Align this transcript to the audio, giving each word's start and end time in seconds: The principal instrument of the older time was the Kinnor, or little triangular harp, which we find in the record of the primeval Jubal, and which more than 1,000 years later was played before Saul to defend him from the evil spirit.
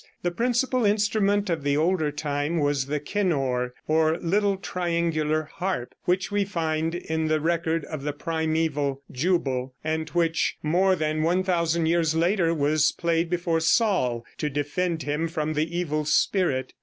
The 0.23 0.31
principal 0.31 0.83
instrument 0.83 1.47
of 1.47 1.61
the 1.63 1.77
older 1.77 2.11
time 2.11 2.57
was 2.57 2.87
the 2.87 2.99
Kinnor, 2.99 3.73
or 3.87 4.17
little 4.17 4.57
triangular 4.57 5.43
harp, 5.43 5.93
which 6.05 6.31
we 6.31 6.43
find 6.43 6.95
in 6.95 7.27
the 7.27 7.39
record 7.39 7.85
of 7.85 8.01
the 8.01 8.11
primeval 8.11 9.03
Jubal, 9.11 9.75
and 9.83 10.09
which 10.09 10.57
more 10.63 10.95
than 10.95 11.21
1,000 11.21 11.85
years 11.85 12.15
later 12.15 12.51
was 12.51 12.91
played 12.91 13.29
before 13.29 13.59
Saul 13.59 14.25
to 14.39 14.49
defend 14.49 15.03
him 15.03 15.27
from 15.27 15.53
the 15.53 15.77
evil 15.77 16.05
spirit. 16.05 16.73